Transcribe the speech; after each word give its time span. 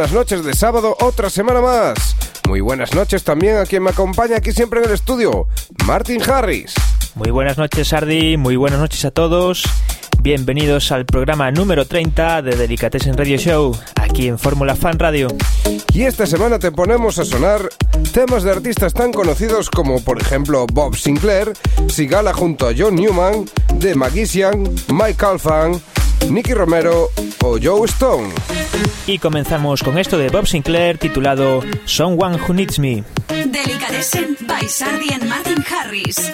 Buenas 0.00 0.14
noches 0.14 0.44
de 0.46 0.54
sábado, 0.54 0.96
otra 1.02 1.28
semana 1.28 1.60
más. 1.60 2.16
Muy 2.48 2.62
buenas 2.62 2.94
noches 2.94 3.22
también 3.22 3.58
a 3.58 3.66
quien 3.66 3.82
me 3.82 3.90
acompaña 3.90 4.38
aquí 4.38 4.50
siempre 4.50 4.80
en 4.80 4.86
el 4.86 4.94
estudio, 4.94 5.46
Martin 5.84 6.22
Harris. 6.22 6.74
Muy 7.14 7.30
buenas 7.30 7.58
noches, 7.58 7.88
Sardi. 7.88 8.36
Muy 8.36 8.56
buenas 8.56 8.78
noches 8.78 9.04
a 9.04 9.10
todos. 9.10 9.64
Bienvenidos 10.22 10.92
al 10.92 11.06
programa 11.06 11.50
número 11.50 11.86
30 11.86 12.42
de 12.42 12.56
Delicatessen 12.56 13.16
Radio 13.16 13.38
Show, 13.38 13.76
aquí 13.96 14.28
en 14.28 14.38
Fórmula 14.38 14.76
Fan 14.76 14.98
Radio. 14.98 15.28
Y 15.94 16.02
esta 16.02 16.26
semana 16.26 16.58
te 16.58 16.70
ponemos 16.70 17.18
a 17.18 17.24
sonar 17.24 17.68
temas 18.12 18.42
de 18.42 18.50
artistas 18.50 18.92
tan 18.92 19.12
conocidos 19.12 19.70
como, 19.70 20.04
por 20.04 20.20
ejemplo, 20.20 20.66
Bob 20.72 20.94
Sinclair, 20.94 21.54
Sigala 21.88 22.34
junto 22.34 22.68
a 22.68 22.72
John 22.76 22.96
Newman, 22.96 23.46
The 23.80 23.94
Magician, 23.94 24.64
Mike 24.92 25.24
Alfan, 25.24 25.80
Nicky 26.28 26.52
Romero 26.52 27.08
o 27.42 27.58
Joe 27.60 27.86
Stone. 27.86 28.28
Y 29.06 29.18
comenzamos 29.18 29.82
con 29.82 29.98
esto 29.98 30.18
de 30.18 30.28
Bob 30.28 30.46
Sinclair 30.46 30.98
titulado 30.98 31.62
Someone 31.86 32.36
Who 32.36 32.54
Needs 32.54 32.78
Me. 32.78 33.02
Delicatessen 33.28 34.36
by 34.46 34.68
Sardi 34.68 35.12
and 35.14 35.24
Martin 35.24 35.64
Harris. 35.64 36.30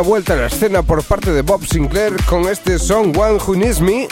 Vuelta 0.00 0.34
a 0.34 0.36
la 0.36 0.46
escena 0.46 0.82
por 0.82 1.02
parte 1.02 1.32
de 1.32 1.42
Bob 1.42 1.64
Sinclair 1.66 2.16
con 2.24 2.48
este 2.48 2.78
Song 2.78 3.16
One 3.16 3.38
Who 3.44 3.56
Needs 3.56 3.80
Me. 3.80 4.08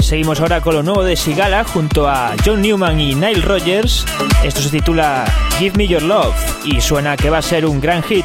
Seguimos 0.00 0.40
ahora 0.40 0.60
con 0.60 0.74
lo 0.74 0.82
nuevo 0.82 1.04
de 1.04 1.16
Sigala 1.16 1.64
junto 1.64 2.08
a 2.08 2.34
John 2.44 2.62
Newman 2.62 3.00
y 3.00 3.14
Nile 3.14 3.40
Rogers. 3.42 4.04
Esto 4.44 4.60
se 4.60 4.70
titula 4.70 5.24
Give 5.58 5.76
Me 5.76 5.86
Your 5.86 6.02
Love 6.02 6.34
y 6.64 6.80
suena 6.80 7.16
que 7.16 7.30
va 7.30 7.38
a 7.38 7.42
ser 7.42 7.66
un 7.66 7.80
gran 7.80 8.02
hit. 8.02 8.24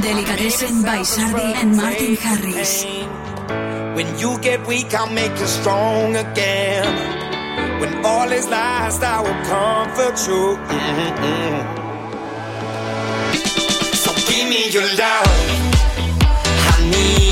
Delicatessen 0.00 0.82
by 0.82 1.04
Sardi 1.04 1.52
and 1.60 1.76
Martin 1.76 2.16
Harris. 2.16 2.86
When 3.94 4.18
you 4.18 4.38
get 4.40 4.66
weak, 4.66 4.94
I'll 4.94 5.12
make 5.12 5.38
you 5.38 5.46
strong 5.46 6.16
again. 6.16 6.86
When 7.80 8.04
all 8.04 8.30
is 8.32 8.48
lost, 8.48 9.02
I 9.02 9.20
will 9.20 9.36
comfort 9.44 10.16
you. 10.26 10.56
Mm 10.56 11.12
-hmm. 11.20 11.80
So 13.94 14.10
give 14.28 14.48
me 14.48 14.70
your 14.72 14.86
love. 14.96 15.69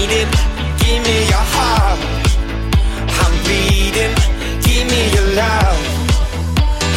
Need 0.09 0.23
it. 0.23 0.29
Give 0.79 1.03
me 1.05 1.17
your 1.33 1.45
heart. 1.55 2.01
I'm 3.21 3.33
bleeding. 3.45 4.15
Give 4.63 4.85
me 4.91 5.01
your 5.15 5.29
love. 5.35 5.81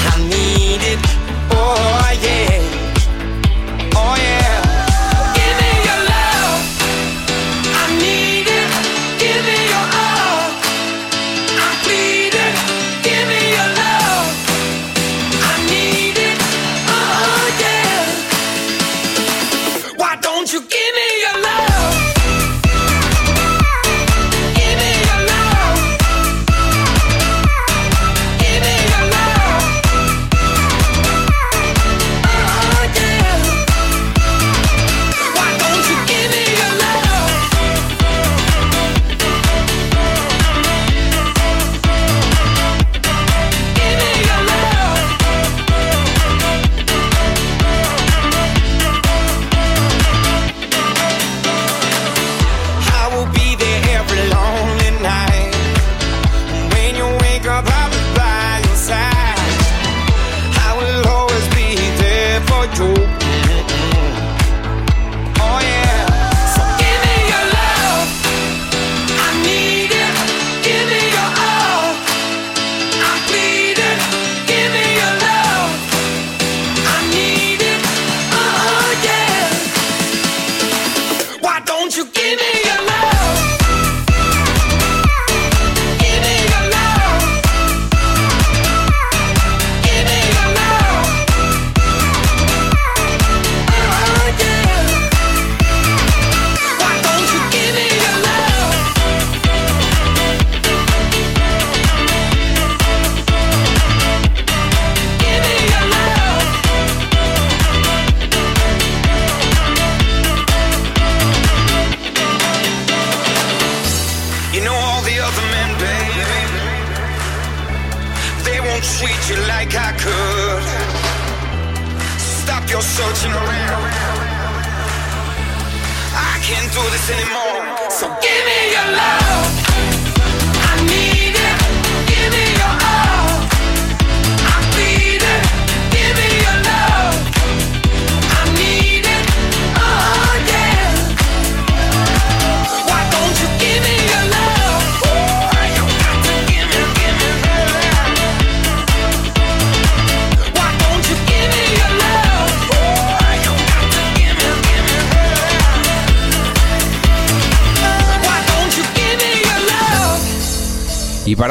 I 0.10 0.18
need 0.34 0.82
it. 0.94 1.00
Oh 1.52 2.12
yeah. 2.26 3.96
Oh 3.96 4.16
yeah. 4.18 4.31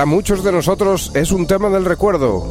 para 0.00 0.06
muchos 0.06 0.42
de 0.42 0.50
nosotros 0.50 1.10
es 1.12 1.30
un 1.30 1.46
tema 1.46 1.68
del 1.68 1.84
recuerdo. 1.84 2.42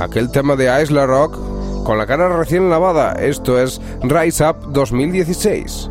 Aquel 0.00 0.30
tema 0.30 0.56
de 0.56 0.82
Isla 0.82 1.04
Rock 1.04 1.36
con 1.84 1.98
la 1.98 2.06
cara 2.06 2.34
recién 2.34 2.70
lavada. 2.70 3.12
Esto 3.12 3.60
es 3.60 3.82
Rise 4.02 4.48
Up 4.48 4.72
2016. 4.72 5.90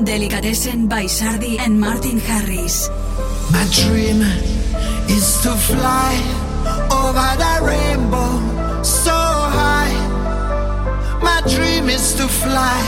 Delicatessen 0.00 0.88
by 0.88 1.06
Sardi 1.06 1.58
and 1.58 1.78
Martin 1.78 2.18
Harris. 2.18 2.90
My 3.50 3.62
dream 3.74 4.22
is 5.06 5.38
to 5.42 5.50
fly 5.50 6.16
over 6.90 7.36
the 7.36 7.66
rainbow 7.66 8.82
so 8.82 9.12
high. 9.12 9.92
My 11.20 11.42
dream 11.42 11.90
is 11.90 12.14
to 12.14 12.26
fly 12.26 12.80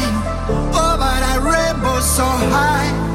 over 0.49 1.12
the 1.20 1.41
rainbow 1.44 2.00
so 2.00 2.25
high. 2.25 3.12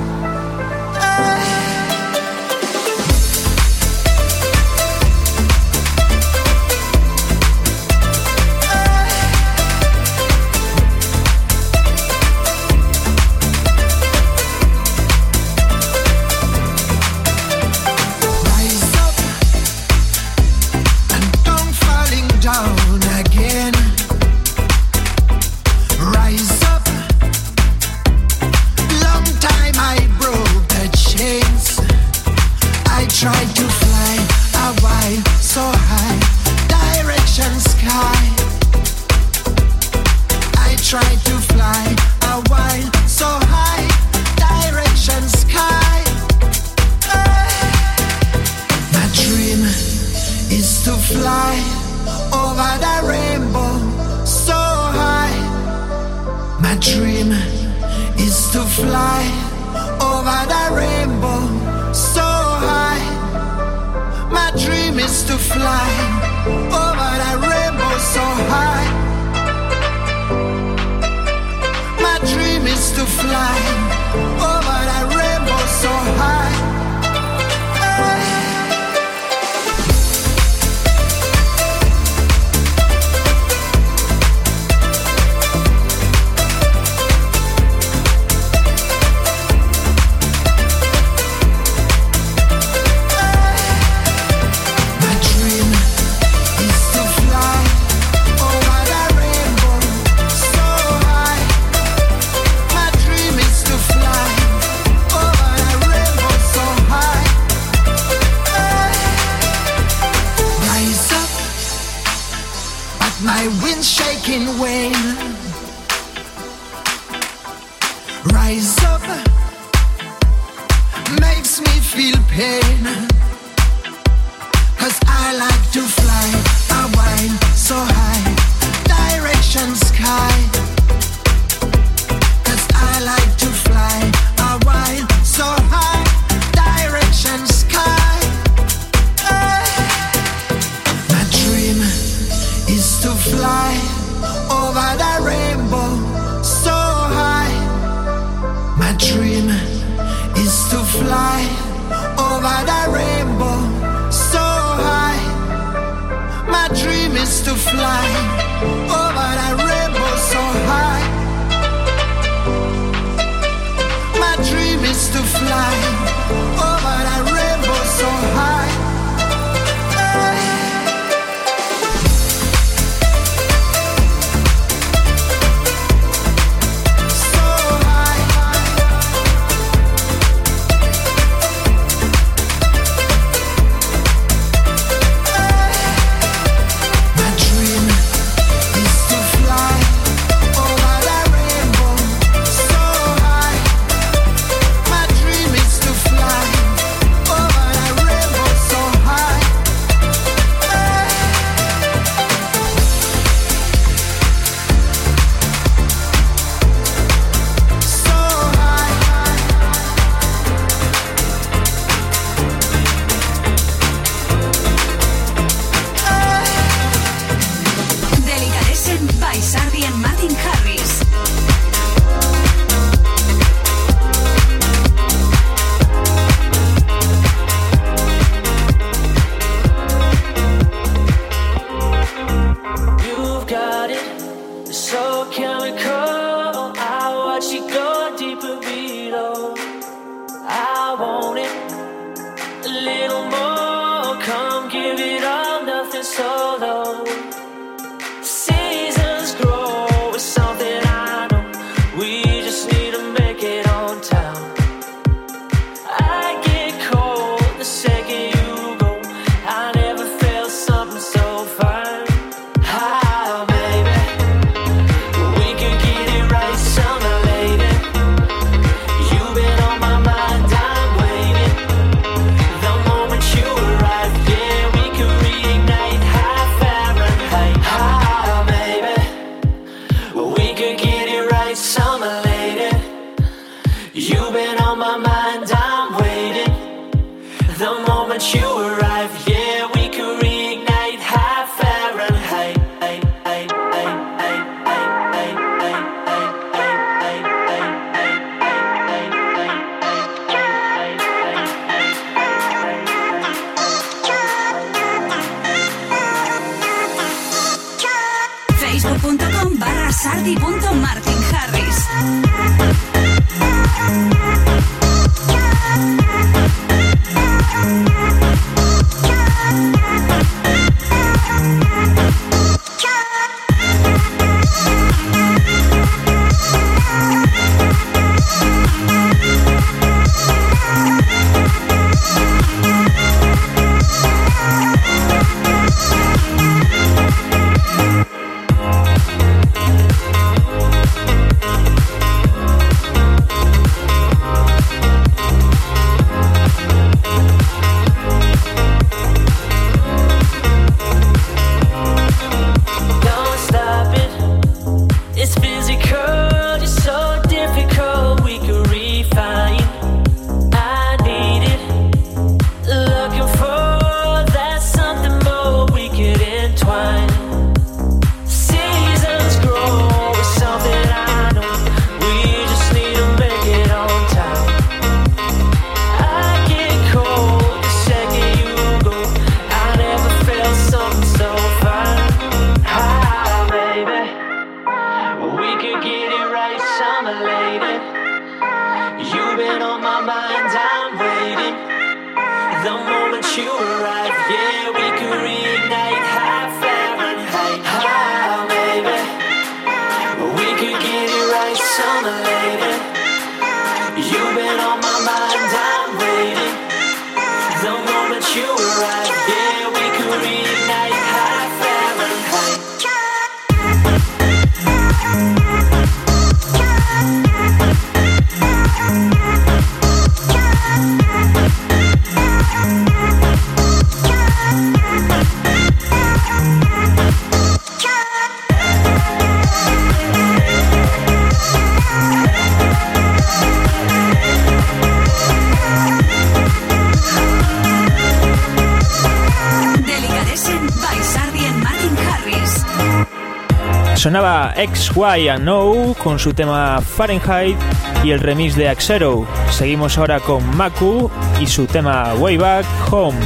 Sonaba 443.98 444.54
X, 444.56 444.92
Y 444.96 445.28
and 445.28 445.44
No 445.44 445.96
con 446.04 446.20
su 446.20 446.32
tema 446.32 446.80
Fahrenheit 446.82 447.58
y 448.04 448.12
el 448.12 448.20
remix 448.20 448.56
de 448.56 448.70
Axero. 448.70 449.26
Seguimos 449.50 449.98
ahora 449.98 450.20
con 450.20 450.56
Maku 450.56 451.10
y 451.42 451.48
su 451.48 451.66
tema 451.66 452.14
Way 452.14 452.38
Back 452.38 452.66
Home 452.92 453.18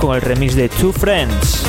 con 0.00 0.16
el 0.16 0.22
remix 0.22 0.56
de 0.56 0.68
Two 0.68 0.92
Friends. 0.92 1.64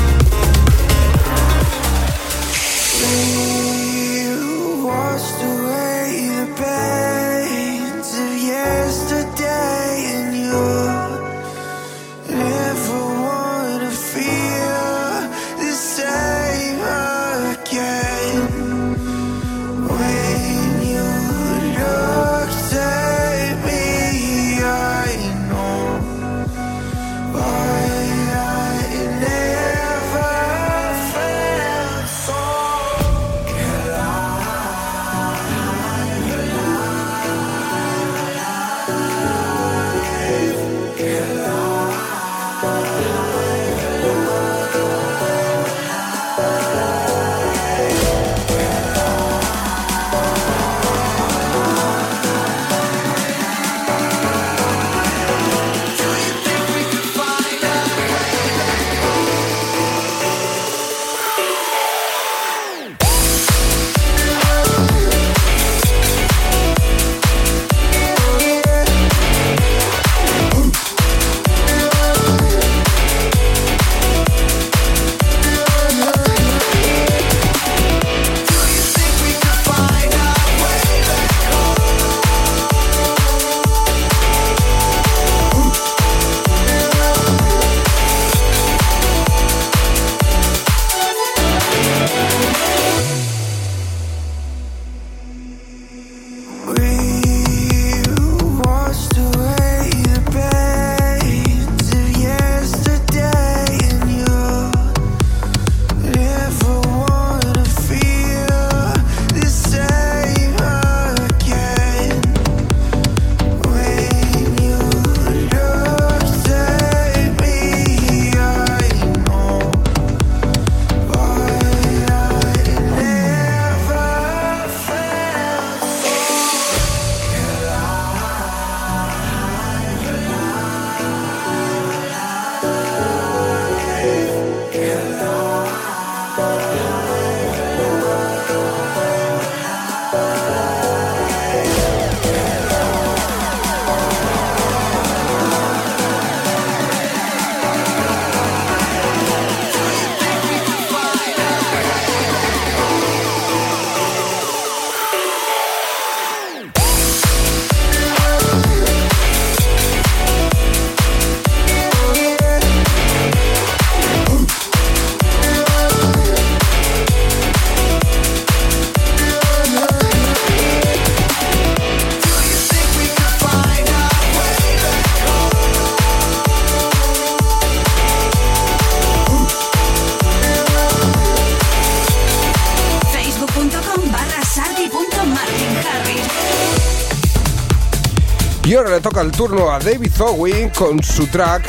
toca 189.02 189.22
el 189.22 189.32
turno 189.32 189.72
a 189.72 189.80
David 189.80 190.12
Zowie 190.12 190.72
con 190.76 191.02
su 191.02 191.28
track 191.28 191.64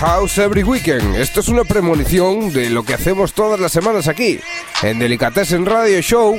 House 0.00 0.38
Every 0.38 0.62
Weekend. 0.62 1.16
Esto 1.16 1.40
es 1.40 1.48
una 1.48 1.64
premonición 1.64 2.52
de 2.52 2.70
lo 2.70 2.84
que 2.84 2.94
hacemos 2.94 3.32
todas 3.32 3.60
las 3.60 3.72
semanas 3.72 4.08
aquí, 4.08 4.40
en 4.82 4.98
Delicatessen 4.98 5.64
Radio 5.64 6.00
Show. 6.00 6.38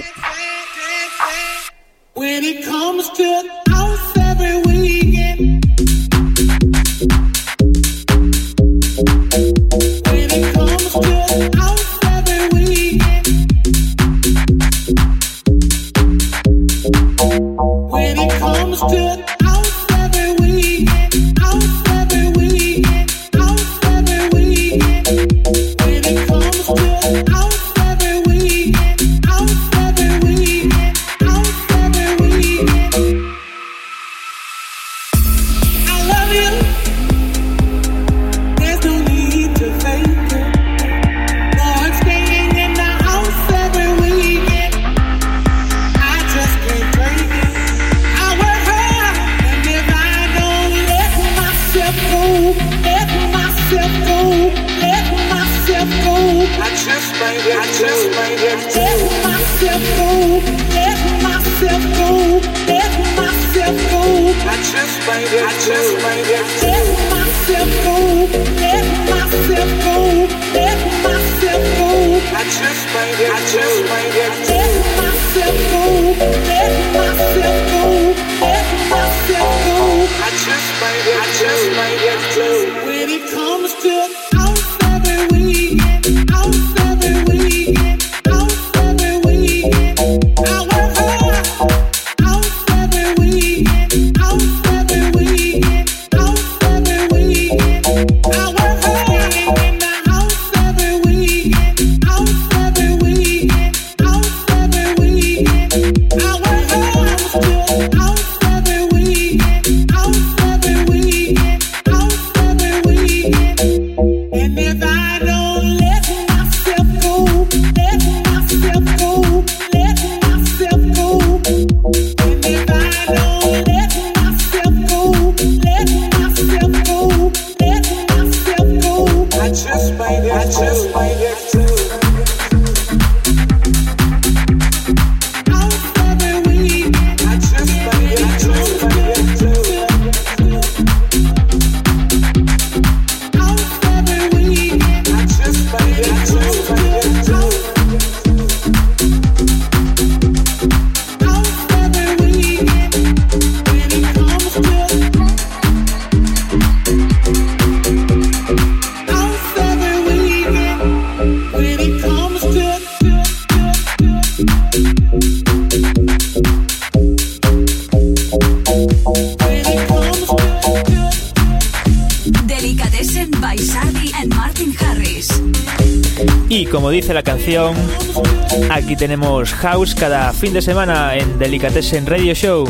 Aquí 178.70 178.98
tenemos 178.98 179.54
House 179.54 179.96
cada 179.96 180.34
fin 180.34 180.52
de 180.52 180.62
semana 180.62 181.16
en 181.16 181.40
Delicatessen 181.40 182.06
Radio 182.06 182.34
Show. 182.34 182.68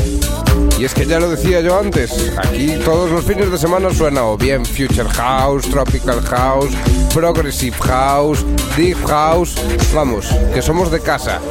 Y 0.77 0.85
es 0.85 0.93
que 0.93 1.07
ya 1.07 1.19
lo 1.19 1.31
decía 1.31 1.61
yo 1.61 1.79
antes, 1.79 2.31
aquí 2.37 2.73
todos 2.85 3.09
los 3.09 3.25
fines 3.25 3.49
de 3.49 3.57
semana 3.57 3.91
suena 3.91 4.23
o 4.25 4.37
bien 4.37 4.63
Future 4.63 5.09
House, 5.09 5.67
Tropical 5.67 6.21
House, 6.21 6.69
Progressive 7.11 7.75
House, 7.79 8.45
Deep 8.75 9.03
House, 9.07 9.55
vamos, 9.95 10.27
que 10.53 10.61
somos 10.61 10.91
de 10.91 10.99
casa. 10.99 11.41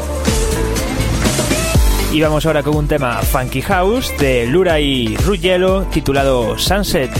Y 2.12 2.21
vamos 2.21 2.47
ahora 2.47 2.62
con 2.62 2.77
un 2.77 2.87
tema 2.87 3.21
Funky 3.23 3.62
House 3.62 4.12
de 4.21 4.47
Lura 4.47 4.79
y 4.79 5.17
Ruggiero 5.17 5.83
titulado 5.87 6.57
Sunset. 6.59 7.11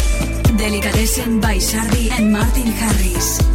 Delicatessen 0.57 1.40
by 1.40 1.61
Sardi 1.61 2.11
and 2.11 2.31
Martin 2.31 2.73
Harris. 2.81 3.45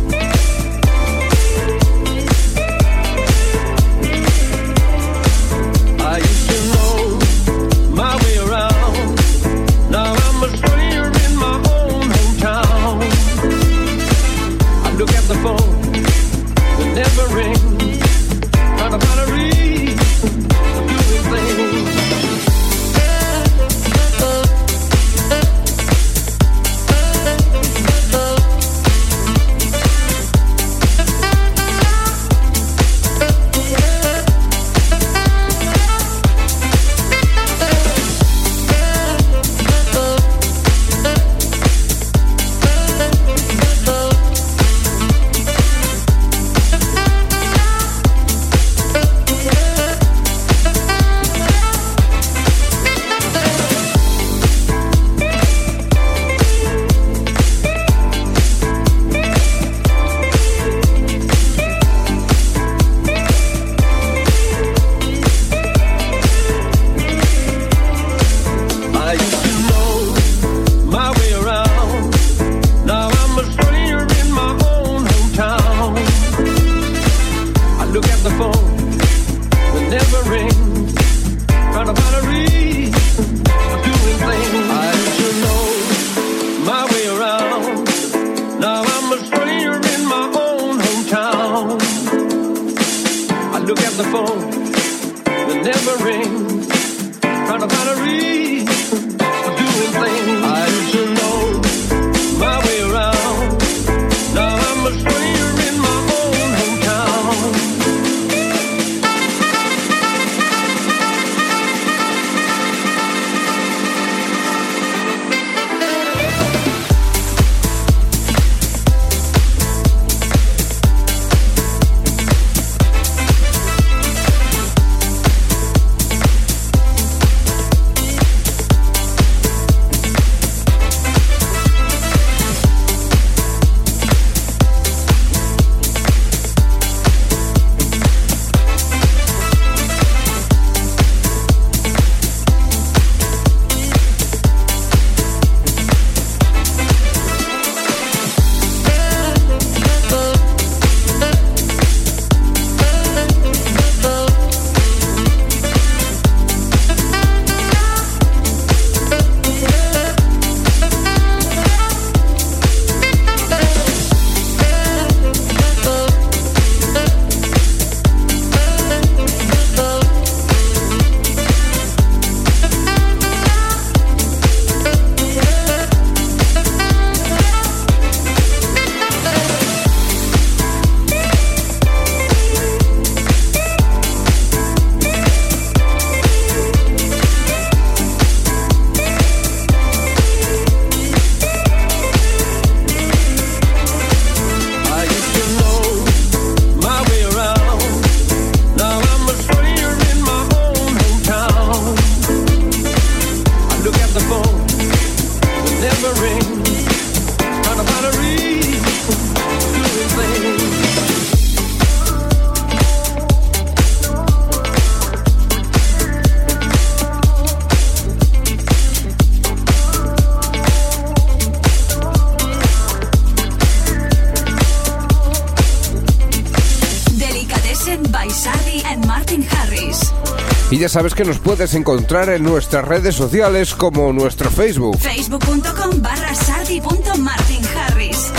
Sabes 230.92 231.16
que 231.16 231.24
nos 231.24 231.40
puedes 231.40 231.74
encontrar 231.74 232.28
en 232.30 232.44
nuestras 232.44 232.86
redes 232.86 233.16
sociales 233.16 233.74
como 233.74 234.12
nuestro 234.12 234.52
Facebook. 234.52 234.98
Facebook.com 234.98 236.02
barra 236.02 236.36
sardi.martinharris. 236.36 238.34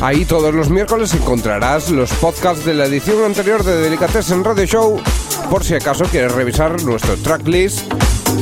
Ahí 0.00 0.24
todos 0.24 0.52
los 0.52 0.68
miércoles 0.68 1.14
encontrarás 1.14 1.88
los 1.90 2.10
podcasts 2.14 2.64
de 2.64 2.74
la 2.74 2.86
edición 2.86 3.24
anterior 3.24 3.62
de 3.62 3.76
Delicatessen 3.76 4.42
Radio 4.42 4.66
Show 4.66 5.00
por 5.48 5.62
si 5.62 5.74
acaso 5.74 6.06
quieres 6.06 6.32
revisar 6.32 6.82
nuestro 6.82 7.16
tracklist 7.18 7.82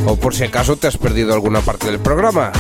o 0.07 0.17
por 0.17 0.35
si 0.35 0.45
acaso 0.45 0.77
te 0.77 0.87
has 0.87 0.97
perdido 0.97 1.35
alguna 1.35 1.61
parte 1.61 1.87
del 1.91 2.01
programa. 2.01 2.51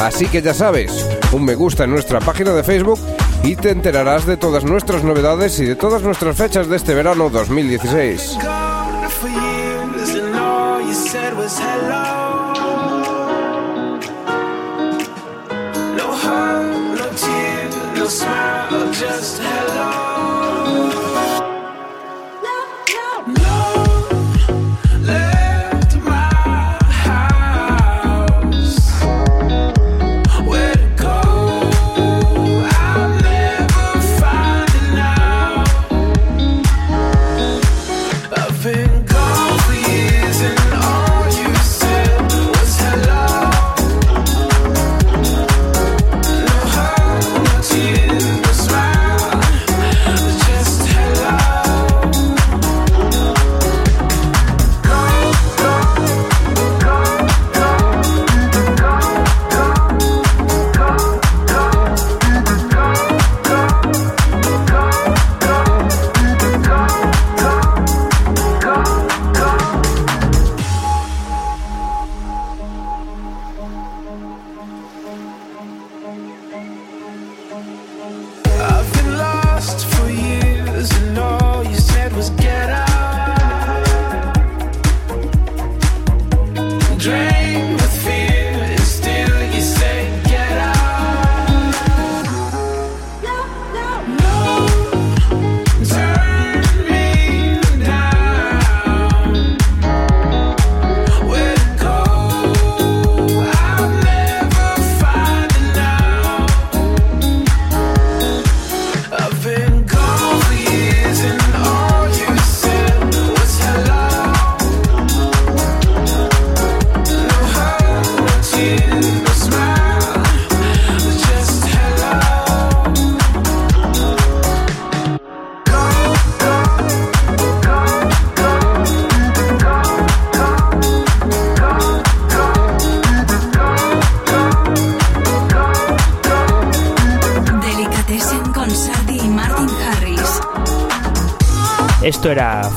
Así 0.00 0.28
que 0.28 0.40
ya 0.40 0.54
sabes, 0.54 1.06
un 1.32 1.44
me 1.44 1.54
gusta 1.54 1.84
en 1.84 1.90
nuestra 1.90 2.20
página 2.20 2.52
de 2.52 2.64
Facebook 2.64 3.00
y 3.42 3.54
te 3.54 3.68
enterarás 3.68 4.24
de 4.24 4.38
todas 4.38 4.64
nuestras 4.64 5.04
novedades 5.04 5.60
y 5.60 5.66
de 5.66 5.76
todas 5.76 6.00
nuestras 6.00 6.36
fechas 6.36 6.68
de 6.68 6.76
este 6.76 6.94
verano 6.94 7.28
2016. 7.28 8.38
Just 19.00 19.38
hello. 19.40 20.09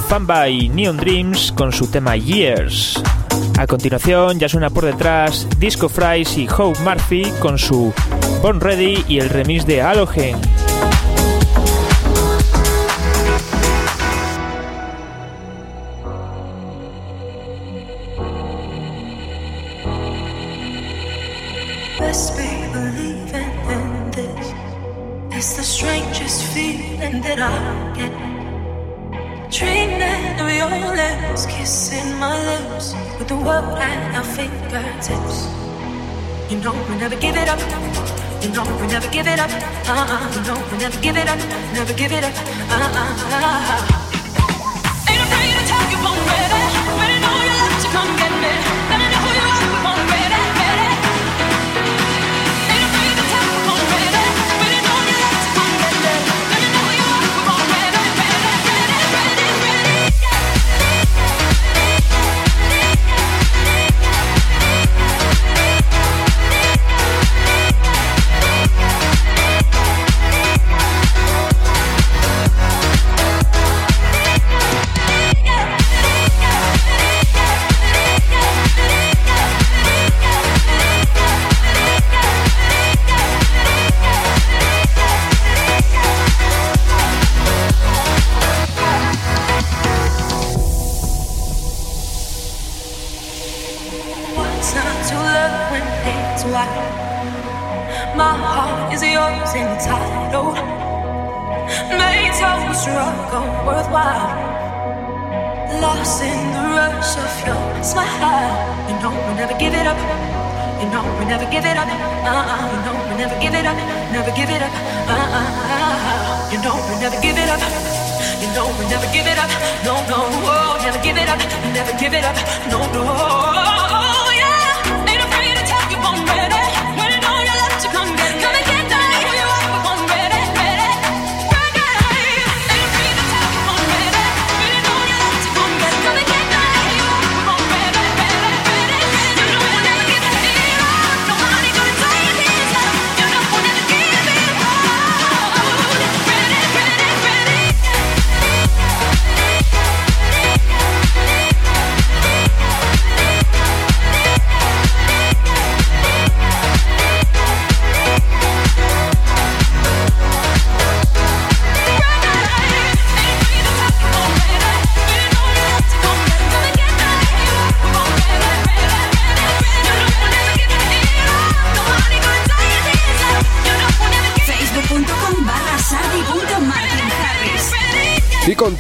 Fanby 0.08 0.70
Neon 0.70 0.98
Dreams 0.98 1.52
con 1.52 1.72
su 1.72 1.88
tema 1.88 2.16
Years. 2.16 3.02
A 3.58 3.68
continuación 3.68 4.40
ya 4.40 4.50
suena 4.50 4.70
por 4.70 4.86
detrás 4.86 5.48
Disco 5.60 5.90
Fries 5.90 6.38
y 6.38 6.48
Hope 6.48 6.80
Murphy 6.82 7.24
con 7.40 7.58
su 7.58 7.94
Born 8.42 8.60
Ready 8.60 9.06
y 9.08 9.20
el 9.20 9.30
remix 9.30 9.66
de 9.66 9.82
Halogen. 9.82 10.36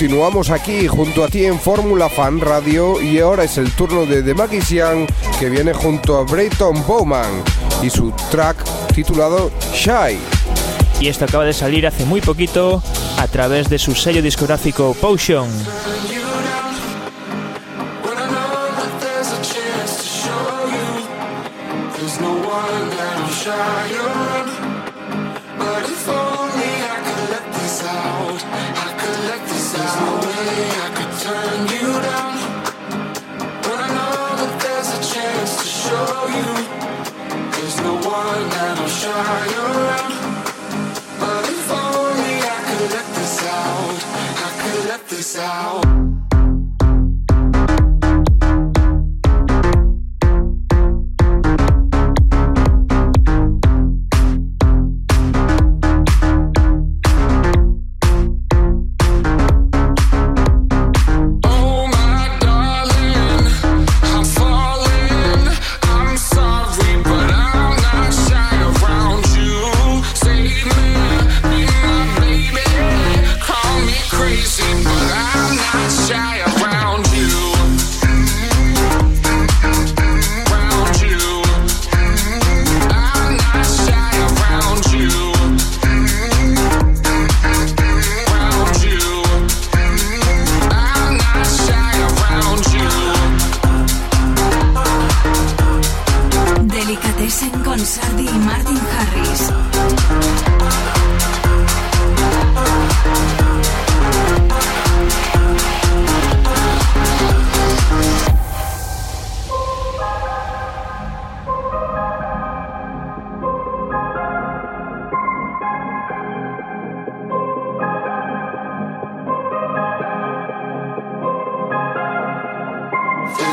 Continuamos 0.03 0.49
aquí 0.49 0.85
junto 0.85 1.23
a 1.23 1.29
ti 1.29 1.45
en 1.45 1.57
Fórmula 1.57 2.09
Fan 2.09 2.41
Radio 2.41 3.01
y 3.01 3.19
ahora 3.19 3.45
es 3.45 3.57
el 3.57 3.71
turno 3.71 4.05
de 4.05 4.21
The 4.21 4.33
Magician 4.33 5.07
que 5.39 5.49
viene 5.49 5.71
junto 5.71 6.17
a 6.17 6.23
Brayton 6.23 6.85
Bowman 6.85 7.41
y 7.81 7.89
su 7.89 8.11
track 8.29 8.57
titulado 8.93 9.49
Shy. 9.73 10.19
Y 10.99 11.07
esto 11.07 11.23
acaba 11.23 11.45
de 11.45 11.53
salir 11.53 11.87
hace 11.87 12.03
muy 12.03 12.19
poquito 12.19 12.83
a 13.17 13.27
través 13.29 13.69
de 13.69 13.79
su 13.79 13.95
sello 13.95 14.21
discográfico 14.21 14.93
Potion. 14.99 15.47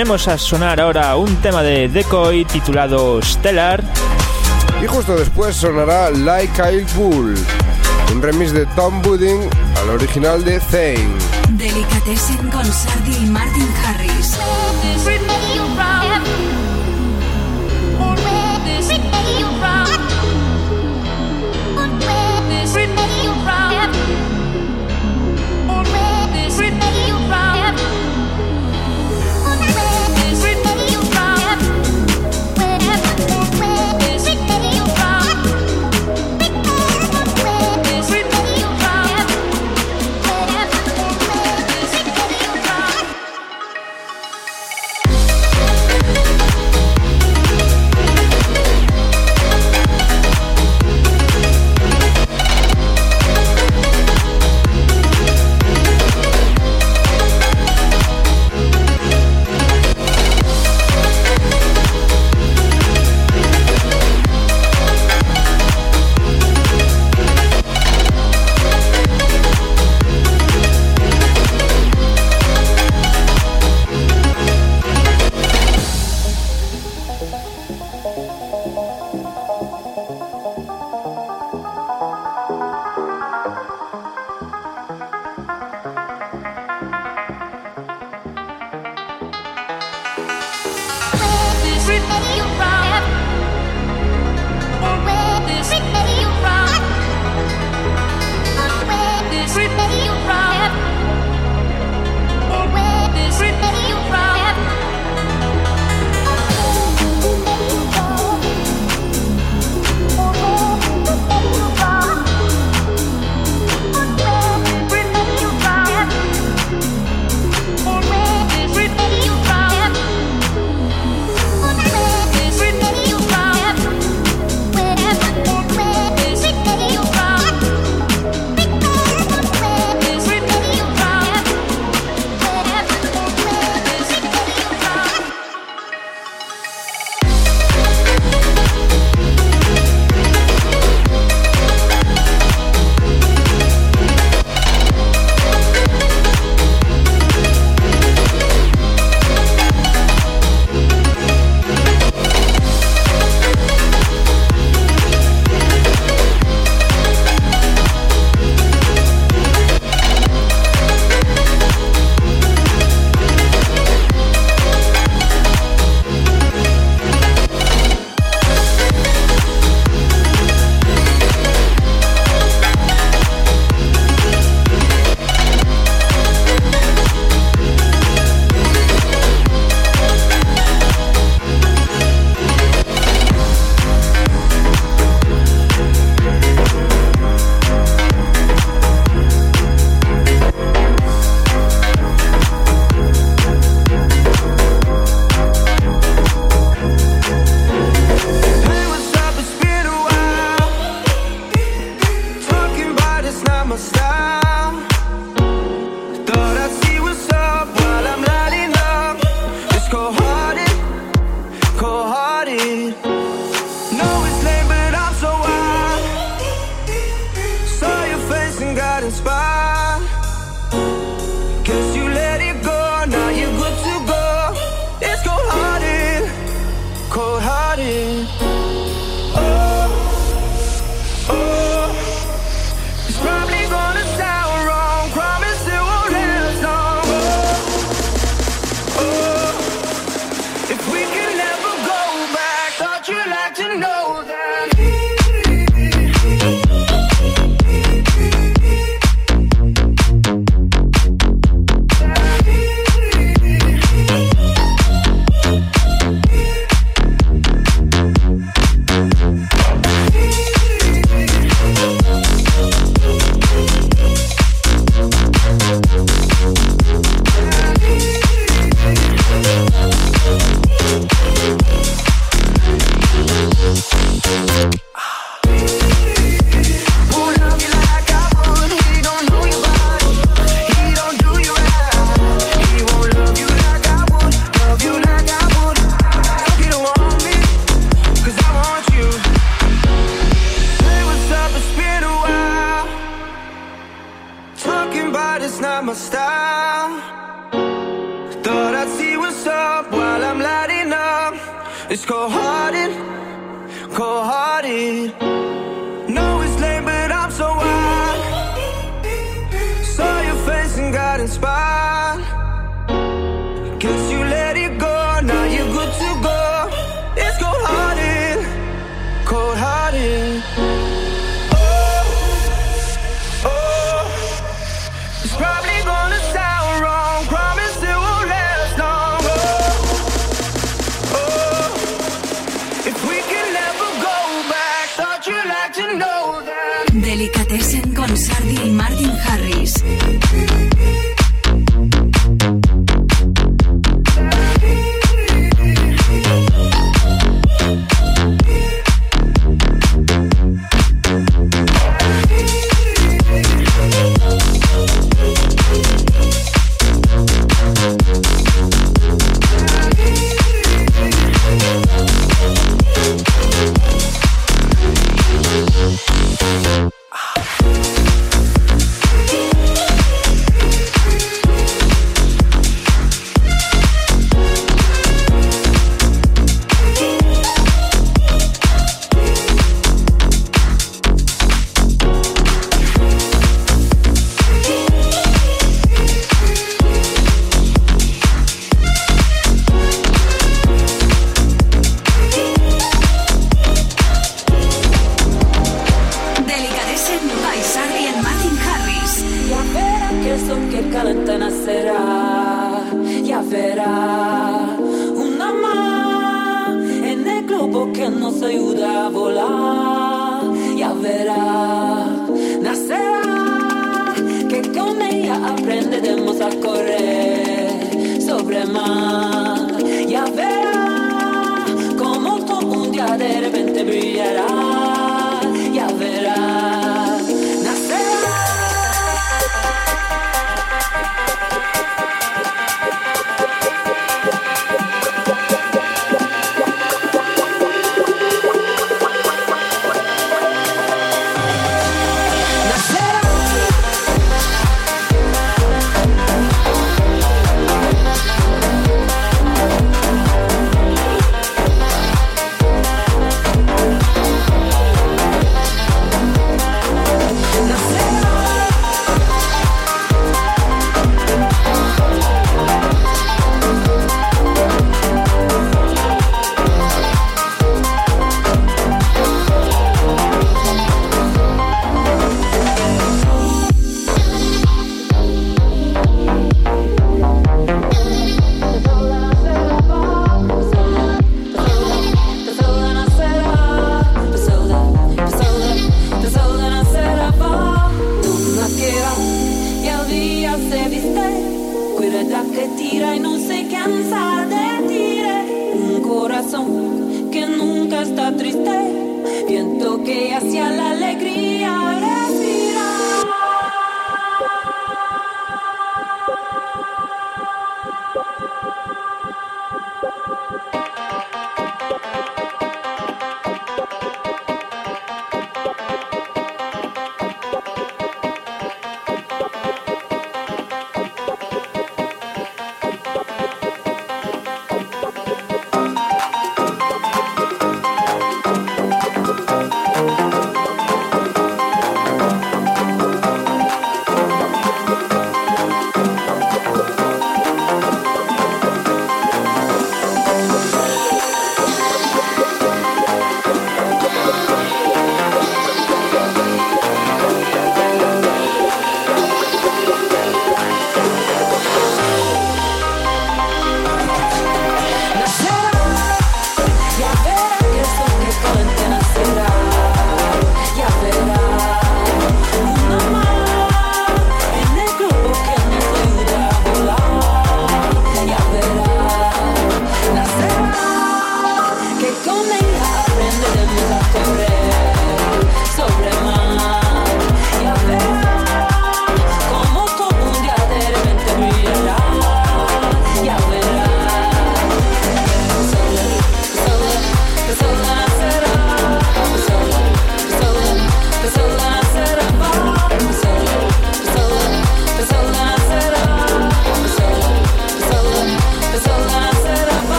Ponemos 0.00 0.28
a 0.28 0.38
sonar 0.38 0.80
ahora 0.80 1.14
un 1.16 1.36
tema 1.42 1.62
de 1.62 1.86
Decoy 1.86 2.46
titulado 2.46 3.20
Stellar. 3.20 3.84
Y 4.82 4.86
justo 4.86 5.14
después 5.14 5.54
sonará 5.54 6.08
Like 6.08 6.62
a 6.62 6.70
Bull, 6.96 7.34
un 8.10 8.22
remix 8.22 8.50
de 8.54 8.64
Tom 8.74 9.02
Budding 9.02 9.40
al 9.76 9.90
original 9.90 10.42
de 10.42 10.58
Thane. 10.58 11.06
Delicatessen 11.50 12.48
con 12.48 12.64
Sardi 12.64 13.14
y 13.14 13.26
Martin 13.26 13.68
Harris. 13.84 14.38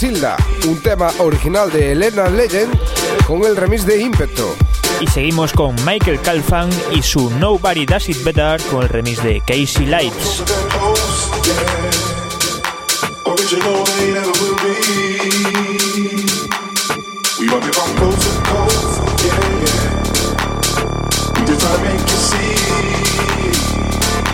Silda, 0.00 0.34
un 0.66 0.80
tema 0.80 1.12
original 1.18 1.70
de 1.70 1.92
Elena 1.92 2.30
Legend 2.30 2.74
con 3.26 3.44
el 3.44 3.54
remix 3.54 3.84
de 3.84 4.00
Impeto. 4.00 4.56
Y 4.98 5.06
seguimos 5.06 5.52
con 5.52 5.74
Michael 5.84 6.18
Calfan 6.22 6.70
y 6.90 7.02
su 7.02 7.28
Nobody 7.32 7.84
Does 7.84 8.08
It 8.08 8.24
Better 8.24 8.58
con 8.70 8.82
el 8.82 8.88
remix 8.88 9.22
de 9.22 9.42
Casey 9.46 9.84
Lights. 9.84 10.42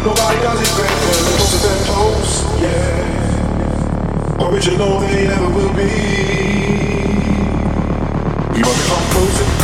Nobody 0.04 0.38
does 0.38 0.62
it 0.62 0.70
better, 1.66 2.60
yeah. 2.60 3.25
original 4.52 5.00
they 5.00 5.26
never 5.26 5.48
will 5.48 5.72
be. 5.74 5.82
You 8.56 8.64
want 8.64 8.78
to 8.78 8.86
come 8.86 9.04
closer? 9.10 9.55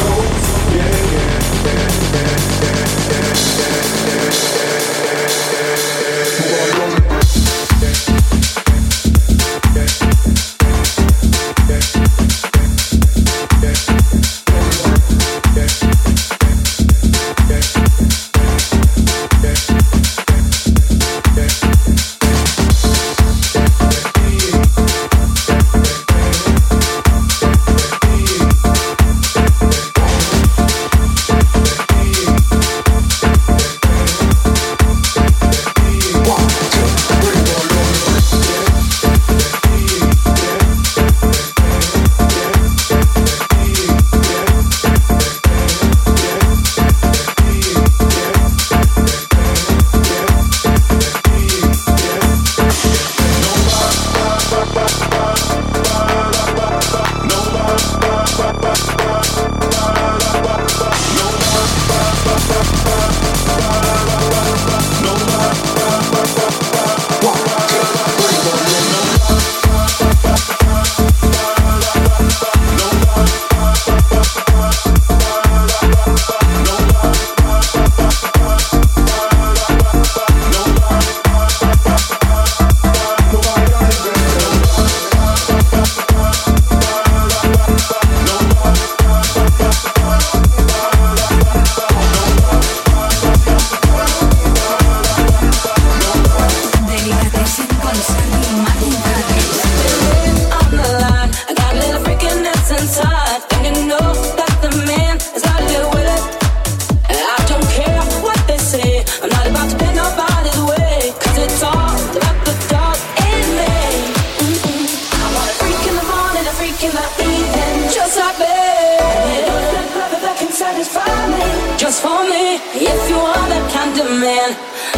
for 122.02 122.26
me 122.26 122.58
if 122.74 123.00
you 123.06 123.14
are 123.14 123.46
that 123.54 123.66
kind 123.70 123.94
of 123.94 124.08
man. 124.18 124.50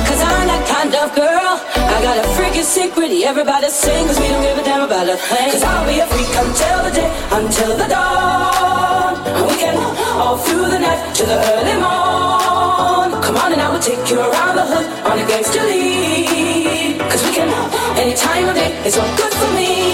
Cause 0.09 0.21
I'm 0.25 0.49
that 0.49 0.65
kind 0.65 0.93
of 0.97 1.13
girl. 1.13 1.53
I 1.77 1.97
got 2.01 2.17
a 2.17 2.27
freaking 2.33 2.65
secret, 2.65 3.13
everybody 3.29 3.69
sing, 3.69 4.09
cause 4.09 4.19
we 4.19 4.29
don't 4.33 4.41
give 4.41 4.57
a 4.57 4.65
damn 4.65 4.83
about 4.89 5.07
a 5.13 5.17
thing. 5.21 5.53
Cause 5.53 5.63
I'll 5.63 5.85
be 5.85 6.01
a 6.01 6.07
freak 6.09 6.33
until 6.33 6.79
the 6.87 6.93
day, 6.97 7.11
until 7.39 7.73
the 7.77 7.89
dawn. 7.93 9.13
We 9.49 9.55
can 9.61 9.77
all 10.17 10.39
through 10.39 10.69
the 10.73 10.81
night 10.81 11.03
to 11.21 11.23
the 11.29 11.39
early 11.53 11.77
morn. 11.85 13.11
Come 13.21 13.37
on 13.37 13.53
and 13.53 13.61
I 13.61 13.69
will 13.69 13.85
take 13.85 14.03
you 14.09 14.19
around 14.25 14.57
the 14.57 14.65
hood 14.73 14.89
on 15.05 15.19
a 15.21 15.25
gangster 15.29 15.65
lead. 15.69 17.01
Cause 17.13 17.23
we 17.27 17.31
can, 17.37 17.53
any 18.01 18.15
time 18.17 18.49
of 18.49 18.55
day, 18.57 18.73
it's 18.87 18.97
all 18.97 19.13
good 19.21 19.35
for 19.41 19.51
me. 19.53 19.94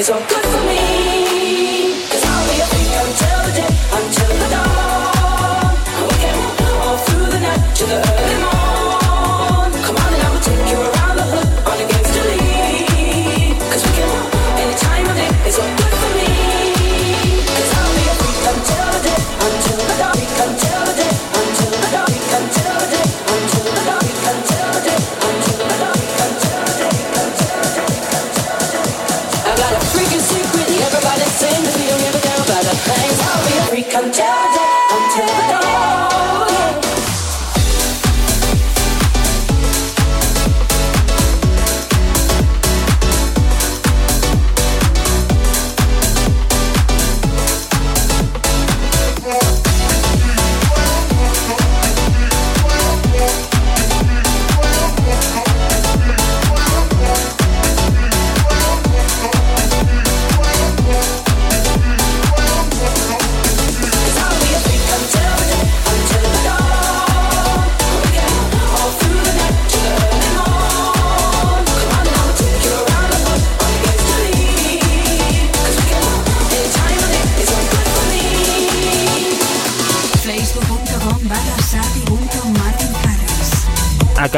It's 0.00 0.08
all 0.08 0.18
good 0.30 0.46
for 0.46 0.66
me. 0.66 0.79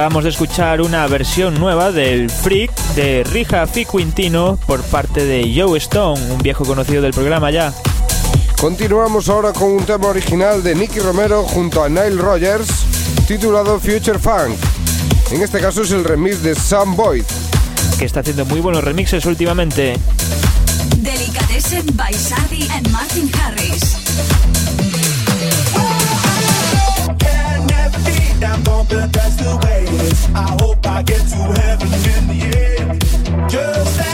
Acabamos 0.02 0.24
de 0.24 0.30
escuchar 0.30 0.80
una 0.80 1.06
versión 1.06 1.60
nueva 1.60 1.92
del 1.92 2.28
Freak 2.28 2.76
de 2.96 3.22
Rija 3.22 3.68
Fi 3.68 3.84
Quintino 3.84 4.58
por 4.66 4.82
parte 4.82 5.24
de 5.24 5.54
Joe 5.56 5.78
Stone, 5.78 6.20
un 6.32 6.38
viejo 6.38 6.64
conocido 6.64 7.02
del 7.02 7.12
programa 7.12 7.52
ya. 7.52 7.72
Continuamos 8.60 9.28
ahora 9.28 9.52
con 9.52 9.70
un 9.70 9.84
tema 9.84 10.08
original 10.08 10.60
de 10.64 10.74
Nicky 10.74 10.98
Romero 10.98 11.44
junto 11.44 11.84
a 11.84 11.88
Nile 11.88 12.20
Rogers, 12.20 12.68
titulado 13.28 13.78
Future 13.78 14.18
Funk. 14.18 14.56
En 15.30 15.40
este 15.40 15.60
caso 15.60 15.82
es 15.82 15.92
el 15.92 16.02
remix 16.02 16.42
de 16.42 16.56
Sam 16.56 16.96
Boyd. 16.96 17.22
Que 17.96 18.04
está 18.04 18.20
haciendo 18.20 18.44
muy 18.44 18.58
buenos 18.58 18.82
remixes 18.82 19.24
últimamente. 19.24 19.96
Delicatessen 20.96 21.86
by 21.96 22.12
Sardi 22.12 22.68
and 22.72 22.90
Martin 22.90 23.30
Harris. 23.40 24.01
That's 28.88 29.36
the 29.36 29.60
way 29.64 29.84
it 29.84 30.12
is. 30.12 30.28
I 30.34 30.56
hope 30.60 30.86
I 30.86 31.02
get 31.02 31.20
to 31.20 31.36
heaven 31.60 31.92
in 32.14 32.22
the 32.28 32.40
end. 32.78 33.50
Just 33.50 34.11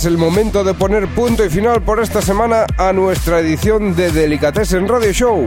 es 0.00 0.06
el 0.06 0.16
momento 0.16 0.64
de 0.64 0.72
poner 0.72 1.08
punto 1.08 1.44
y 1.44 1.50
final 1.50 1.82
por 1.82 2.00
esta 2.00 2.22
semana 2.22 2.64
a 2.78 2.90
nuestra 2.94 3.40
edición 3.40 3.94
de 3.94 4.10
Delicatessen 4.10 4.88
Radio 4.88 5.12
Show. 5.12 5.46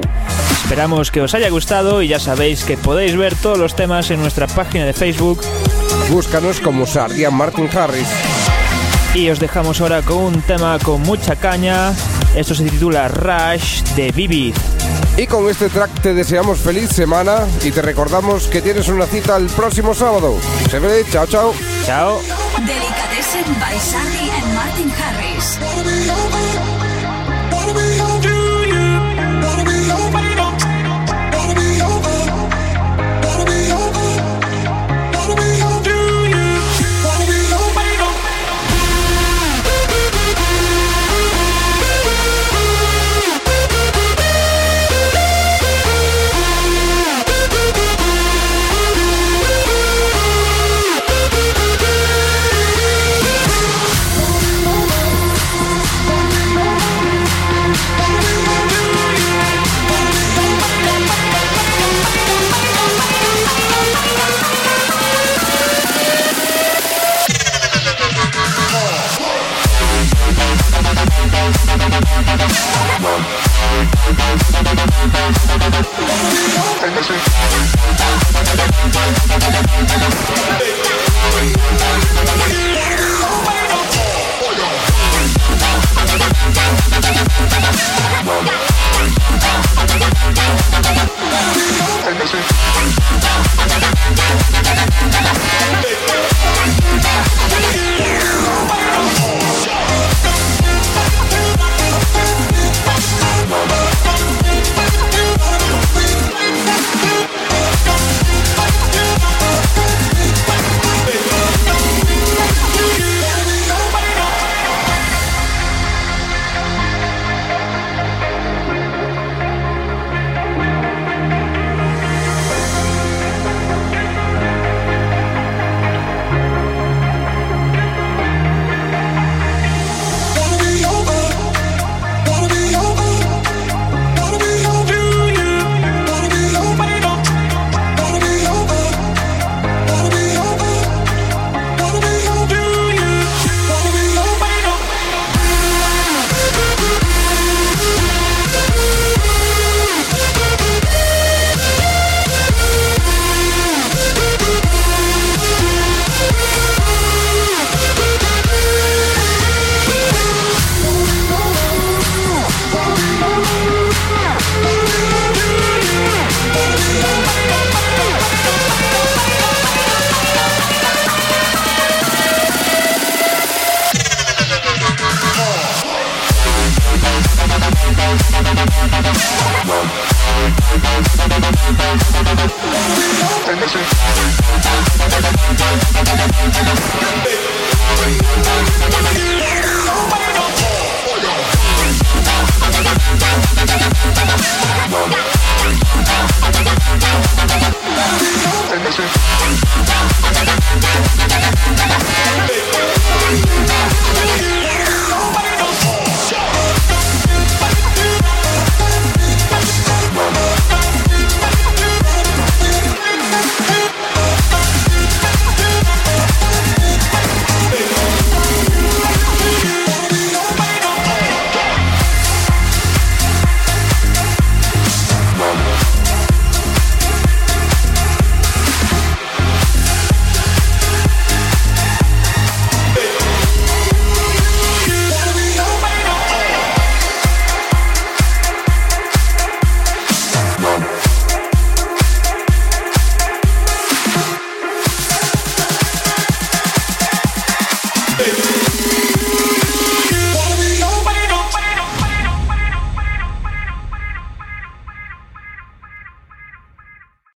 Esperamos 0.63 1.09
que 1.09 1.21
os 1.21 1.33
haya 1.33 1.49
gustado 1.49 2.03
y 2.03 2.09
ya 2.09 2.19
sabéis 2.19 2.63
que 2.63 2.77
podéis 2.77 3.17
ver 3.17 3.33
todos 3.33 3.57
los 3.57 3.75
temas 3.75 4.11
en 4.11 4.21
nuestra 4.21 4.45
página 4.45 4.85
de 4.85 4.93
Facebook 4.93 5.41
Búscanos 6.11 6.59
como 6.59 6.85
Sardian 6.85 7.33
Martin 7.33 7.67
Harris. 7.75 8.07
y 9.15 9.27
os 9.29 9.39
dejamos 9.39 9.81
ahora 9.81 10.03
con 10.03 10.17
un 10.17 10.41
tema 10.43 10.77
con 10.83 11.01
mucha 11.01 11.35
caña. 11.35 11.91
Esto 12.35 12.53
se 12.53 12.63
titula 12.65 13.07
Rush 13.07 13.81
de 13.95 14.11
Vivid. 14.11 14.53
Y 15.17 15.25
con 15.25 15.49
este 15.49 15.69
track 15.69 15.99
te 16.01 16.13
deseamos 16.13 16.59
feliz 16.59 16.89
semana 16.91 17.47
y 17.63 17.71
te 17.71 17.81
recordamos 17.81 18.47
que 18.47 18.61
tienes 18.61 18.87
una 18.87 19.07
cita 19.07 19.35
el 19.35 19.47
próximo 19.47 19.95
sábado. 19.95 20.37
Se 20.69 20.77
ve, 20.77 21.03
chao, 21.11 21.25
chao. 21.25 21.53
Chao. 21.87 22.19
By 23.33 23.77
Sardi 23.79 24.29
and 24.29 24.53
Martin 24.53 24.89
Harris. 24.89 26.42